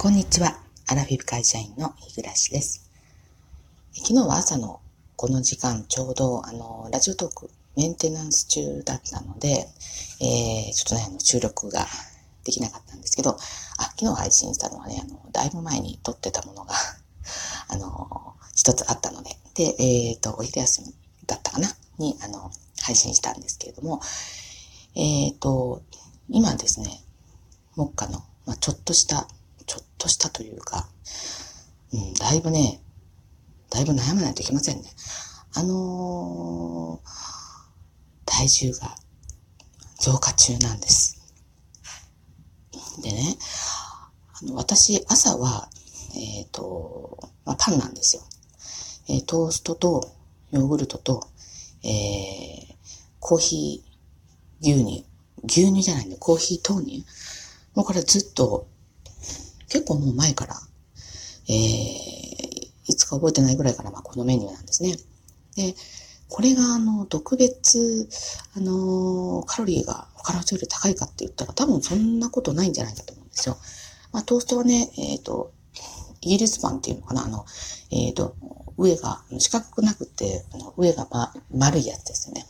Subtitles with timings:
[0.00, 0.56] こんにちは。
[0.86, 2.88] アラフィフ会社員の日暮です。
[3.94, 4.80] 昨日は朝の
[5.16, 9.66] この時間、ちょうど、あの、ラジオトーク、メンテナンス中だったので、
[10.20, 11.84] えー、ちょっとね、あの、収録が
[12.44, 13.36] できなかったんですけど、あ、
[13.98, 16.74] 昨日配信したのはね、あの、だいぶ前に撮ってたものが
[17.66, 20.94] あの、一つあったので、で、えっ、ー、と、お昼休み
[21.26, 21.76] だったかな？
[21.98, 22.52] に、あの、
[22.82, 24.00] 配信したんですけれども、
[24.94, 25.82] えっ、ー、と、
[26.28, 27.02] 今ですね、
[27.74, 29.26] 目下の、まあ、ちょっとした
[29.68, 30.88] ちょっとしたというか、
[31.92, 32.80] うん、だいぶね、
[33.70, 34.90] だいぶ悩まないといけませんね。
[35.54, 37.08] あのー、
[38.24, 38.96] 体重が
[40.00, 41.18] 増加中なんです。
[43.02, 43.36] でね、
[44.42, 45.68] あの私、朝は、
[46.16, 48.22] えっ、ー、と、まあ、パンなんですよ。
[49.08, 50.14] えー、トーストと
[50.50, 51.28] ヨーグルトと、
[51.84, 52.74] えー、
[53.20, 55.04] コーヒー牛乳。
[55.44, 57.04] 牛乳じゃないんで、コーヒー豆乳。
[57.74, 58.66] もうこれずっと
[59.68, 60.54] 結構もう前から、
[61.48, 61.54] えー、
[62.86, 64.96] いつか覚えてないぐらいから、まあ、このメニューなんですね。
[65.56, 65.74] で、
[66.28, 68.08] これが、あの、特別、
[68.54, 73.56] あの、カロリーが他の人より高いかって言ったら、多分そんなことないんじゃないかと思うんですよ。
[74.12, 75.52] まあ、トーストはね、えっ、ー、と、
[76.20, 77.46] イギリスパンっていうのかな、あの、
[77.90, 78.36] えっ、ー、と、
[78.76, 80.44] 上が四角くなくて、
[80.76, 82.46] 上が、ま、丸いやつですよね。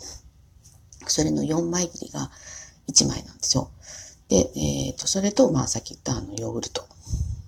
[1.07, 2.31] それの4枚切りが
[2.89, 3.71] 1枚なんですよ。
[4.29, 6.87] で、えっ、ー、と、それと、まあ、さっき言ったあの、ヨーグルト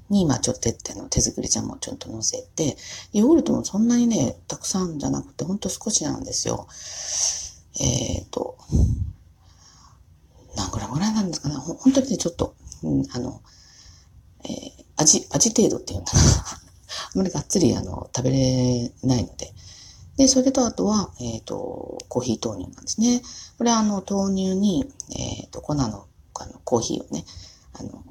[0.09, 2.77] に、まあ、ちょっと手の手作りジャムをちょっと乗せて、
[3.13, 6.67] ヨーグルトもそんなにね、たくさんじゃなくて、ほんと少しなんですよ。
[7.81, 8.57] えっ、ー、と、
[10.57, 11.55] 何グラムぐらいなんですかね。
[11.55, 13.43] ほ本当にね、ちょっと、うん、あの、
[14.45, 16.21] えー、味、味程度っていうんだな。
[17.15, 19.55] あまりがっつり、あの、食べれないので。
[20.17, 23.23] で、それとあとは、えっ、ー、と、コーヒー豆乳なんですね。
[23.59, 26.07] これは、あの、豆乳に、えっ、ー、と、粉の、
[26.43, 27.25] あの、コーヒーをね、
[27.75, 28.05] あの、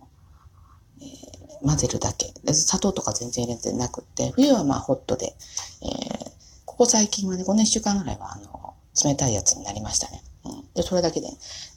[1.62, 2.34] 混ぜるだけ。
[2.54, 5.36] 砂糖とか全然入れてなくて、冬はまあホットで、
[5.82, 6.32] えー、
[6.66, 10.22] ここ最近はね、この1週間ぐらいはあの、冷たいやつになりましたね。
[10.46, 10.74] うん。
[10.74, 11.28] で、それだけで。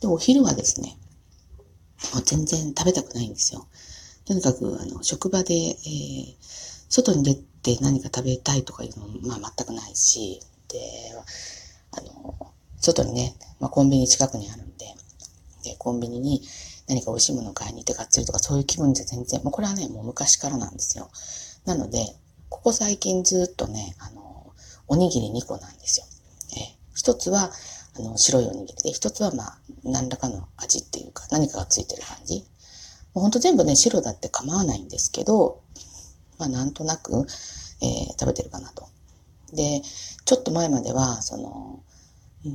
[0.01, 0.97] で、お昼はですね、
[2.15, 3.67] もう全然食べたくないんですよ。
[4.25, 6.37] とにかく、あの、職場で、えー、
[6.89, 10.79] 外に出て何か食べたいとかいうのも、まあ全くないし、で、
[11.93, 14.95] あの、外にね、まあコンビニ近くにあるんで、
[15.63, 16.43] で、コンビニに、
[16.89, 21.11] 何か美味しいものを買いに行ってがっつりとかそういう気分じゃ全然、もうこれはね、もう昔からなんですよ。
[21.65, 22.17] なので、
[22.49, 24.53] ここ最近ずっとね、あの、
[24.89, 26.07] おにぎり2個なんですよ。
[26.61, 27.53] え一つは、
[27.95, 32.45] あの、白いおにぎりで、一つはまあ、何らかの味っていうか、何かがついてる感じ。
[33.15, 35.61] もうほんと全部ね、白だって構わないんですけど、
[36.39, 37.13] まあ、なんとなく、
[37.81, 38.89] えー、食べてるかなと。
[39.53, 39.83] で、
[40.25, 41.83] ちょっと前までは、その、
[42.45, 42.49] う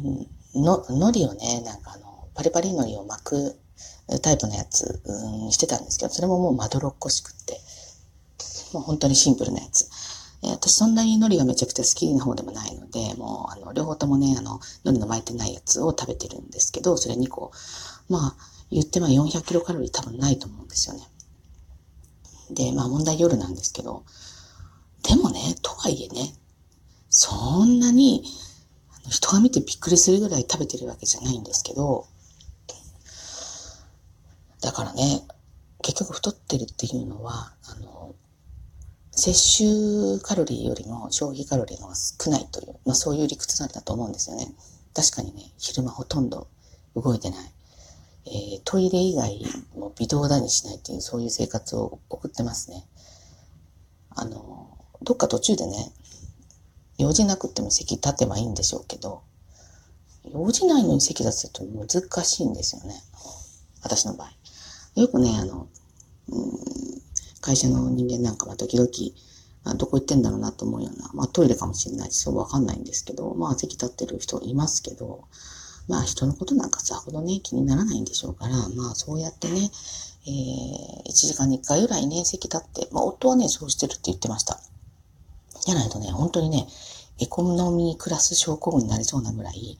[0.60, 2.07] ん、の、海苔をね、なんかあの、
[2.48, 3.60] リパリ海苔を巻く
[4.22, 7.60] タイプのやつ、うん、してたんですけど、それももうまどろっこしくって、
[8.74, 9.90] もう本当にシンプルなやつ。
[10.44, 17.52] えー、私そんなに海苔がめちゃくちゃ好きな方でもないので、もう、あの、両方ともね、あの、海苔の巻いてないやつを食べてるんですけど、それ2個。
[18.08, 18.36] まあ、
[18.72, 21.08] 言ってまあ400キロカロリー多分ないと思うんですよね。
[22.52, 24.04] で、まあ問題夜なんですけど、
[25.04, 26.34] でもね、とはいえね、
[27.10, 28.24] そんなに、
[29.10, 32.08] 人が見てびっくりするぐらい食べてるわけじゃないんですけど、
[34.62, 35.22] だからね、
[35.82, 38.16] 結局太ってるっていうのは、あの、
[39.12, 44.54] 摂取カロリーよりも消費カロリーの方が少ないという、まあそういう理屈なんだと思うんですよね。
[44.94, 46.48] 確かにね、昼間ほとんど
[46.96, 47.52] 動いてない。
[48.26, 49.40] えー、トイレ以外
[49.76, 52.86] も微動だにしないっていう、そういう生活を送ってますね。
[54.10, 55.92] あの、どっか途中でね、
[56.98, 59.22] 用事なくても席立てばいいんでしょうけど、
[60.34, 63.02] 用事ないのに席立つと難しいんですよね。
[63.82, 64.37] 私の場合。
[65.02, 65.68] よくね、あの、
[66.30, 66.52] うん、
[67.40, 68.90] 会社の人間なんかは時々、
[69.64, 75.26] あどこ行ってんだろうなと思うような、まあトイレかもしれないし、そうわかんないんですけど、まあ席立ってる人いますけど、
[75.88, 79.70] まあ人のことなんかさほどね、気にならないんでしょうから、まあそうやってね、
[80.26, 84.60] えー、1時間に1回ぐらいね、席立って、まあ夫はね、そうしてるって言ってました。
[85.66, 86.68] じゃないとね、本当にね、
[87.20, 89.78] エコノミークラス症候群になりそうなぐらい、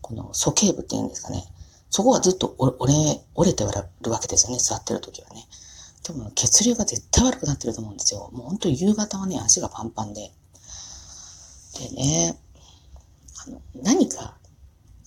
[0.00, 1.44] この鼠径部っていうんですかね、
[1.90, 5.46] そこはずっと折れ、折れてるわけですよね、座ってる時はね。
[6.06, 8.30] でも血流が絶対悪くなってると思うんですよ。
[8.32, 10.30] もう本当に夕方はね、足がパンパンで。
[11.78, 12.38] でね、
[13.46, 14.36] あの、何か、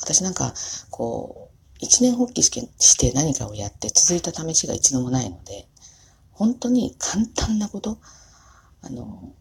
[0.01, 0.53] 私なんか、
[0.89, 5.67] こう、一年発起して何かをやって続いた試しが一度もないので、
[6.31, 7.97] 本当に簡単なこと、
[8.81, 9.33] あの、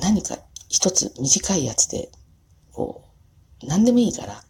[0.00, 2.10] 何か一つ短いやつで、
[2.72, 3.04] こ
[3.62, 4.42] う、何でもいいから、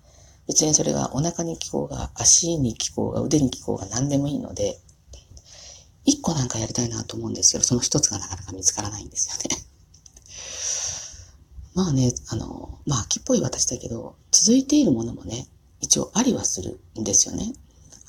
[0.46, 4.78] 別にそれがお腹に効こうが、足に効こうが、腕に効こうが何でもいいので、
[6.04, 9.64] 一個なんかやりたいなと思うんですけど、その一つがなかなか見つからないんですよね。
[11.74, 15.48] まあね、あの、まあ秋っぽい私だけど、続いているものもね、
[15.80, 17.54] 一応ありはするんですよね。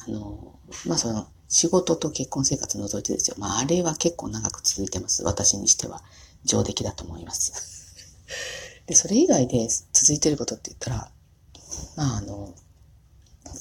[0.05, 3.35] あの、まあその、仕事と結婚生活除いてですよ。
[3.37, 5.23] まああれは結構長く続いてます。
[5.23, 6.03] 私にしては
[6.43, 7.53] 上出来だと思います。
[8.87, 11.11] で、それ以外で続いてることって言ったら、
[11.95, 12.53] まああの、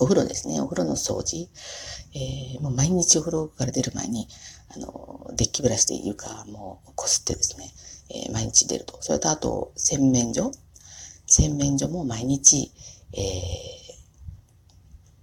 [0.01, 0.61] お風呂ですね。
[0.61, 1.49] お風呂の掃除。
[2.15, 4.29] えー、もう毎日お風呂から出る前に、
[4.75, 7.73] あの、デッキブラシで床もこすってですね、
[8.11, 8.99] えー、毎日出ると。
[9.01, 10.53] それとあと、洗面所。
[11.27, 12.73] 洗面所も毎日、
[13.13, 13.23] えー、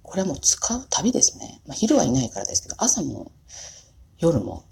[0.04, 1.62] これはもう使う旅ですね。
[1.68, 3.32] まあ、昼はいないからですけど、朝も
[4.18, 4.66] 夜も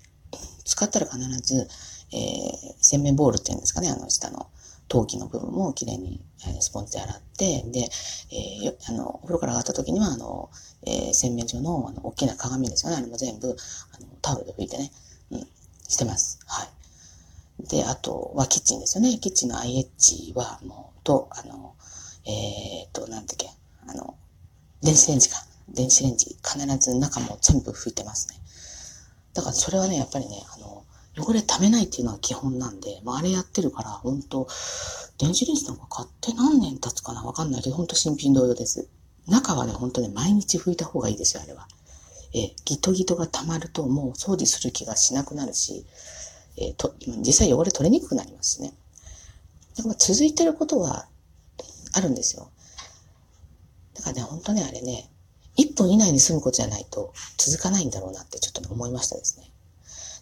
[0.66, 1.68] 使ったら必ず、
[2.12, 4.50] えー、洗面ボールっていうんですかね、あの下の
[4.90, 7.90] 陶器の部分もきれいに、え、スポンジで洗って、で、
[8.32, 10.50] えー、あの、お風呂から上がった時には、あの、
[10.86, 14.92] えー、洗面所のあの大きな鏡ですよね、あれも全部、あの、タオルで拭いてね、
[15.32, 15.48] うん、
[15.88, 16.40] してます。
[16.48, 16.70] はい。
[17.70, 19.18] で、あとはキッチンですよね。
[19.20, 21.76] キッチンの IH はもう、と、あの、
[22.26, 23.50] えっ、ー、と、なんだっけ、
[23.88, 24.16] あの、
[24.82, 25.46] 電子レンジか。
[25.70, 28.40] 電子レンジ、必ず中も全部拭いてますね。
[29.34, 30.69] だからそれはね、やっぱりね、あの、
[31.18, 34.48] 汚れ溜めないっていうのは基本なんで、まあ、あれやってるから、本当
[35.18, 38.88] 電子レンジなんか買って何年経つかなわかんないけど、本当新品同様です。
[39.28, 41.68] 中はね、本当ね、毎日拭いた方がいいですよ、あれは。
[42.34, 45.86] えギトギトが溜まるともう掃除する気がしなくなるし、
[46.58, 46.94] えー、と、
[47.26, 48.74] 実際汚れ取れにくくなりますしね。
[49.76, 51.08] でも続いてることは
[51.94, 52.52] あるんですよ。
[53.96, 55.10] だからね、本当ね、あれね、
[55.58, 59.52] 1分以内に済むことじゃないと続かないんだろうなってちょっと、思いましたですね。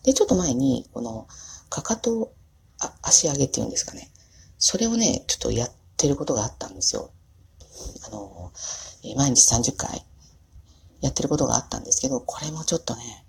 [0.07, 1.27] で、ちょっと前に、この、
[1.69, 2.31] かかと
[2.80, 4.09] あ足上げっていうんですかね。
[4.57, 7.12] それをね、ちょっとやってることがあったんですよ。
[8.07, 8.54] あの、
[9.18, 10.01] 毎日30回
[11.01, 13.25] やってることがあったんですけど、これもちょっとね、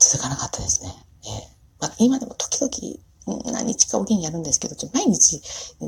[0.00, 0.92] 続かなかったですね。
[1.24, 1.30] えー
[1.78, 5.40] まあ、今でも時々何日かおきにやるんですけど、ちょ毎日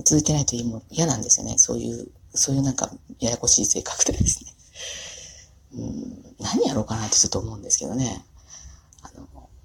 [0.05, 1.59] 続いてないとも嫌なんですよね。
[1.59, 2.89] そういう、そういうなんか
[3.19, 4.53] ややこしい性格でですね。
[5.75, 8.25] うん、何やろうかなってちょっと思うんですけどね。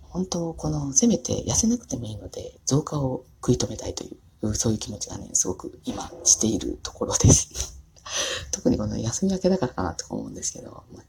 [0.09, 7.75] 本当、この、せめて痩せなくてもいいので、増加を食い止めたいという、そういう気持ちがね、すごく今しているところです。
[8.51, 11.03] 特にこの休み明けだからかなとか思うんですけど、まあ、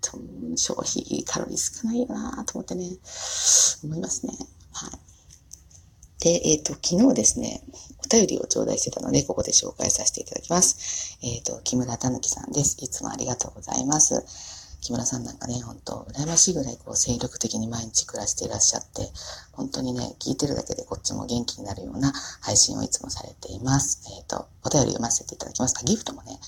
[0.57, 2.91] 消費カロリー少ないよなと思ってね、
[3.85, 4.35] 思いますね。
[4.73, 4.91] はい。
[6.21, 7.63] で、えっ、ー、と、昨日ですね、
[8.05, 11.17] お便りを頂戴してたので、ここで紹介させていただきます。
[11.23, 12.77] えっ、ー、と、木村たぬきさんです。
[12.81, 14.60] いつもありがとうございます。
[14.81, 19.11] 木村さんなんかね、ほんと、羨ましいぐらいこう精力的に毎日暮らしていらっしゃって、
[19.53, 24.03] 本当にね、聞いてるだけでこっちも元気になるような配信をいつもされています。
[24.17, 25.75] えっ、ー、と、お便り読ませていただきます。
[25.79, 26.39] あ、ギフトもね、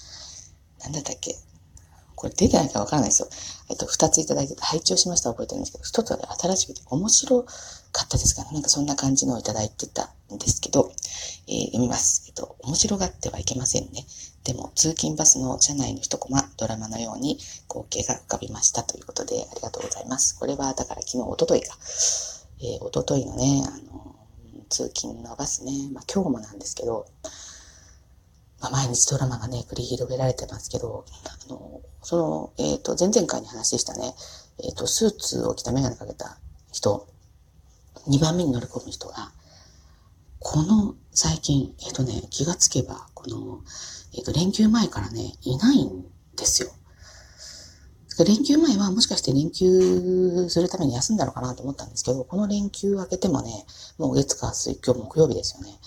[0.82, 1.36] なんだったっけ？
[2.14, 3.28] これ出てないかわからないですよ。
[3.68, 10.92] えっと、二ついただいてて、配置をしました覚えてるんですけど、一つはね、新しくて面白かったですから、なんかそんな感じのをいただいてたんですけど、
[11.48, 12.24] えー、読みます。
[12.28, 14.06] えっと、面白がってはいけませんね。
[14.44, 20.38] でも、通勤バスの車内の一コマ、ドラマのように光景が浮かびましたということで、ありがとうございます。
[20.38, 21.76] これは、だから昨日、おとといか。
[22.60, 24.16] えー、おとといのね、あの、
[24.68, 27.06] 通勤のバスね、まあ今日もなんですけど、
[28.60, 31.04] まあ、毎日ドラマがね、繰り広げられてますけど、
[31.48, 34.14] あの、その、えっ、ー、と、前々回に話したね、
[34.62, 36.38] えっ、ー、と、スーツを着たメガネかけた
[36.72, 37.08] 人、
[38.08, 39.32] 2番目に乗り込む人が、
[40.38, 43.60] この最近、えっ、ー、とね、気がつけば、この、
[44.14, 46.04] えっ、と、連休前からね、いないん
[46.36, 46.70] ですよ。
[48.24, 53.64] 連休前はもしかして連休するために休んだのかなと思ったんですけど、この連休明けてもね、
[53.98, 55.78] もう月火水、今日木曜日ですよね。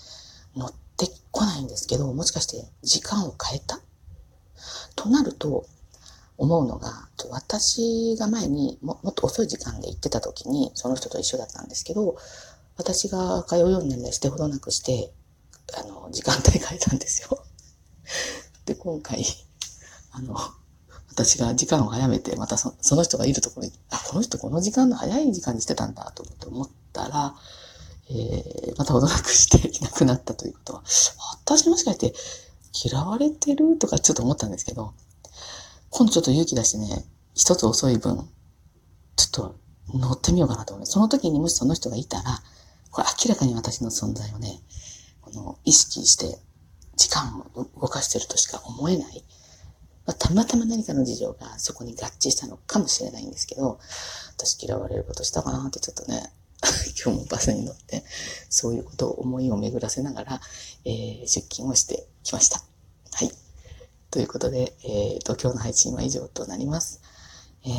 [0.55, 3.79] 乗ってこないんですけど、もしかして時間を変えた？
[4.95, 5.67] となると、
[6.37, 12.17] 思うのが、私が前にももっと遅い時間で行ってた時に、その人と一緒だったんですけど、
[12.77, 15.13] 私が通うようになりしてほどなくして、
[15.77, 17.04] あの、時間帯変えたんですよ。
[17.04, 17.04] で、
[18.85, 19.25] 今回、
[20.11, 20.35] あの、
[21.09, 27.33] 私が時間を早めて、またその人がいるところに、あ、この人この時間の早い時間にしてたんだと思ったら、
[28.11, 30.83] えー、またほどなくしていなくなったということは、
[31.45, 32.13] 私もしかして
[32.87, 34.93] 嫌われてるとかちょっと思ったんですけど、
[35.89, 38.29] 今度ちょっと勇気出してね、一つ遅い分、
[39.15, 39.55] ちょっと
[39.95, 40.85] 乗ってみようかなと思う。
[40.85, 42.43] その時にもしその人がいたら、
[42.91, 44.59] これ明らかに私の存在をね、
[45.21, 46.37] この意識して
[46.95, 49.23] 時間を動かしてるとしか思えない。
[50.05, 53.79] まあ、たまたま何かの事情がそこに合致したのかもしれないんですけど、
[54.37, 56.31] 私嫌われることしたかなってちょっとね、
[57.03, 58.03] 今日もバスに乗って、
[58.49, 60.41] そういうことを思いを巡らせながら、
[60.85, 62.63] えー、出勤をしてきました。
[63.11, 63.31] はい。
[64.11, 67.01] ということで、え、ー、と、今日の配信は以上となります。
[67.67, 67.69] え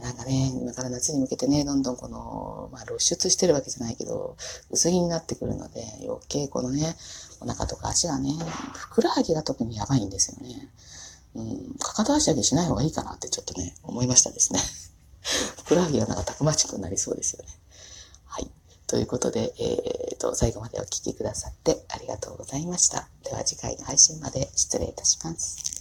[0.00, 4.36] ー、なんかね、今から夏に向けてね、どんどんこの、まあ露出してるわけじゃないけど、
[4.70, 6.94] 薄着になってくるので、余計このね、
[7.40, 8.30] お腹とか足がね、
[8.74, 10.68] ふくらはぎが特にやばいんですよね。
[11.34, 14.60] うん、かかと足上げしない方がいいかなってちょっとね、思いましたですね。
[15.56, 17.48] ふくらはぎがなんかたくましくなりそうですよね。
[18.26, 18.50] はい。
[18.86, 23.08] ということで、えー、と、最後までお聴きくださってありがとうございました。
[23.24, 25.79] では次回の配信まで失礼いたします。